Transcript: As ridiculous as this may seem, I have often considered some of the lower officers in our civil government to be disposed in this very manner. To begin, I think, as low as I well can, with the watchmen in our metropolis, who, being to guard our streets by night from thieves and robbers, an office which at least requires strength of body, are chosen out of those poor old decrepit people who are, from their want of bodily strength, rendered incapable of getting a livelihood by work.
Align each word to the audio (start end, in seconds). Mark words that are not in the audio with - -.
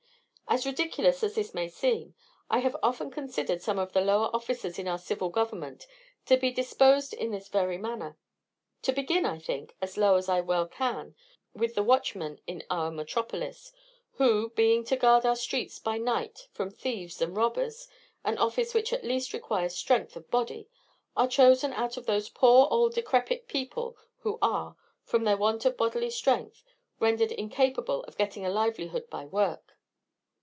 As 0.51 0.65
ridiculous 0.65 1.23
as 1.23 1.35
this 1.35 1.53
may 1.53 1.69
seem, 1.69 2.13
I 2.49 2.59
have 2.59 2.75
often 2.83 3.09
considered 3.09 3.61
some 3.61 3.79
of 3.79 3.93
the 3.93 4.01
lower 4.01 4.29
officers 4.35 4.77
in 4.77 4.85
our 4.85 4.97
civil 4.97 5.29
government 5.29 5.87
to 6.25 6.35
be 6.35 6.51
disposed 6.51 7.13
in 7.13 7.31
this 7.31 7.47
very 7.47 7.77
manner. 7.77 8.17
To 8.81 8.91
begin, 8.91 9.25
I 9.25 9.39
think, 9.39 9.77
as 9.81 9.95
low 9.95 10.15
as 10.15 10.27
I 10.27 10.41
well 10.41 10.67
can, 10.67 11.15
with 11.53 11.75
the 11.75 11.83
watchmen 11.83 12.41
in 12.47 12.65
our 12.69 12.91
metropolis, 12.91 13.71
who, 14.15 14.49
being 14.49 14.83
to 14.85 14.97
guard 14.97 15.25
our 15.25 15.37
streets 15.37 15.79
by 15.79 15.97
night 15.97 16.49
from 16.51 16.69
thieves 16.69 17.21
and 17.21 17.33
robbers, 17.37 17.87
an 18.25 18.37
office 18.37 18.73
which 18.73 18.91
at 18.91 19.05
least 19.05 19.31
requires 19.31 19.77
strength 19.77 20.17
of 20.17 20.29
body, 20.29 20.67
are 21.15 21.29
chosen 21.29 21.71
out 21.71 21.95
of 21.95 22.07
those 22.07 22.27
poor 22.27 22.67
old 22.69 22.93
decrepit 22.93 23.47
people 23.47 23.95
who 24.17 24.37
are, 24.41 24.75
from 25.05 25.23
their 25.23 25.37
want 25.37 25.63
of 25.63 25.77
bodily 25.77 26.09
strength, 26.09 26.61
rendered 26.99 27.31
incapable 27.31 28.03
of 28.03 28.17
getting 28.17 28.45
a 28.45 28.49
livelihood 28.51 29.09
by 29.09 29.23
work. 29.23 29.77